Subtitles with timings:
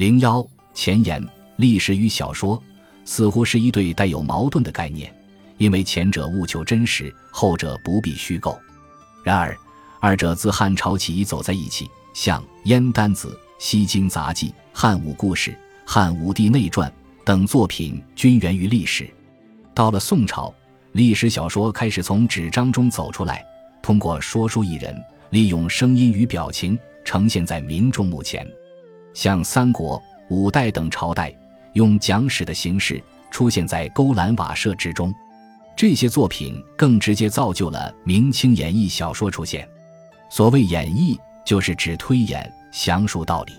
[0.00, 0.42] 零幺
[0.72, 1.22] 前言：
[1.56, 2.58] 历史与小说
[3.04, 5.14] 似乎是一对带有矛盾的概念，
[5.58, 8.58] 因为前者务求真实，后者不必虚构。
[9.22, 9.54] 然而，
[10.00, 13.28] 二者自汉朝起走在一起，像《燕丹子》
[13.58, 15.50] 《西京杂记》《汉武故事》
[15.84, 16.90] 《汉武帝内传》
[17.22, 19.06] 等作品均源于历史。
[19.74, 20.50] 到了宋朝，
[20.92, 23.44] 历史小说开始从纸张中走出来，
[23.82, 24.98] 通过说书艺人，
[25.28, 28.50] 利用声音与表情呈现在民众目前。
[29.14, 31.34] 像三国、五代等朝代，
[31.72, 35.12] 用讲史的形式出现在勾栏瓦舍之中。
[35.76, 39.66] 这些作品更直接造就了明清演义小说出现。
[40.28, 43.54] 所谓演义，就是指推演、详述道理。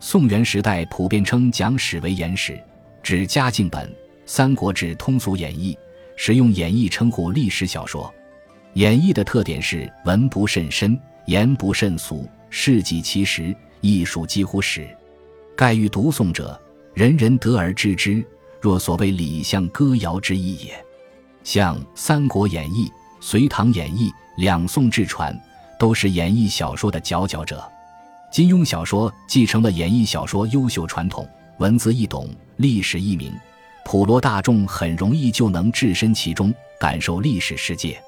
[0.00, 2.62] 宋元时代普遍称讲史为演史，
[3.02, 3.86] 指嘉靖本；
[4.24, 5.76] 三国志通俗演义，
[6.16, 8.12] 使用演义称呼历史小说。
[8.74, 13.54] 演义的特点是文不甚深，言不甚俗，事迹其实。
[13.80, 14.88] 艺术几乎史，
[15.56, 16.60] 盖欲读诵者，
[16.94, 18.24] 人人得而知之，
[18.60, 20.84] 若所谓礼相歌谣之意也。
[21.44, 22.86] 像《三国演义》
[23.20, 25.38] 《隋唐演义》两宋志传，
[25.78, 27.62] 都是演义小说的佼佼者。
[28.30, 31.26] 金庸小说继承了演义小说优秀传统，
[31.58, 33.32] 文字易懂，历史易明，
[33.84, 37.98] 普罗大众很容易就能置身其中，感受历史世界。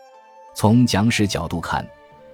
[0.54, 1.86] 从讲史角度看，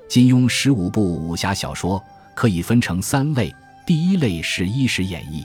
[0.09, 2.03] 金庸十五部武侠小说。
[2.37, 3.53] 可以分成三类，
[3.87, 5.42] 第一类是衣食演绎，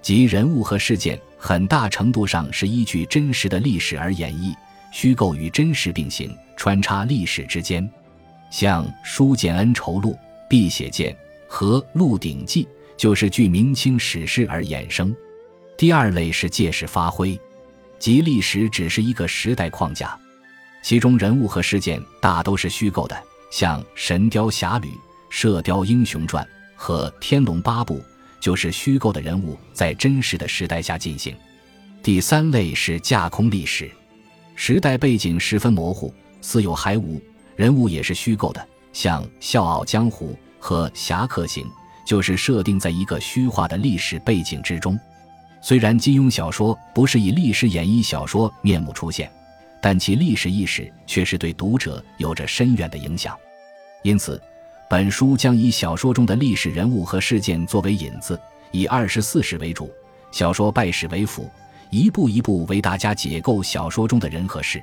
[0.00, 4.54] 即人物和事件很大程度上是依据真实的历史而演绎，
[4.92, 7.90] 虚构与真实并行，穿插历史之间，
[8.48, 10.12] 像《书剑恩仇录》
[10.48, 11.12] 《碧血剑》
[11.48, 12.64] 和《鹿鼎记》
[12.96, 15.12] 就是据明清史事而衍生。
[15.76, 17.36] 第二类是借势发挥，
[17.98, 20.16] 即历史只是一个时代框架，
[20.80, 23.20] 其中人物和事件大都是虚构的，
[23.50, 24.86] 像《神雕侠侣》。
[25.30, 27.98] 《射雕英雄传》和《天龙八部》
[28.40, 31.34] 就是虚构的人物在真实的时代下进行。
[32.02, 33.90] 第三类是架空历史，
[34.56, 37.22] 时代背景十分模糊，似有还无，
[37.54, 41.64] 人物也是虚构的，像《笑傲江湖》和《侠客行》，
[42.04, 44.98] 就是设定在一个虚化的历史背景之中。
[45.62, 49.30] 虽然金庸小说不是以历史演绎小说面目出现，
[49.80, 53.38] 但其历史意识却是对读者有着深远的影响。
[54.02, 54.40] 因此。
[54.90, 58.36] 本书将以小说中的历史人物和事件作为引子，
[58.72, 59.88] 以二十四史为主，
[60.32, 61.48] 小说拜史为辅，
[61.90, 64.82] 一步一步为大家解构小说中的人和事。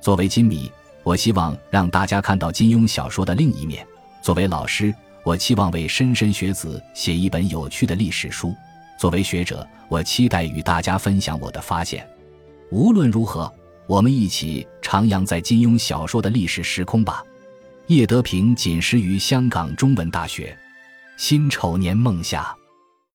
[0.00, 0.68] 作为金迷，
[1.04, 3.86] 我希望让大家看到金庸小说的另一面；
[4.20, 4.92] 作为老师，
[5.22, 8.48] 我期望为莘莘学子写一本有趣的历史书；
[8.98, 12.04] 作为学者，我期待与大家分享我的发现。
[12.72, 13.48] 无论如何，
[13.86, 17.22] 我们一起徜徉在金庸小说的历史时空吧。
[17.88, 20.56] 叶德平仅师于香港中文大学，
[21.16, 22.52] 辛丑年梦夏。